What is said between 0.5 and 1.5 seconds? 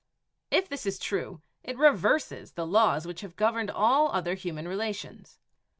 this is true,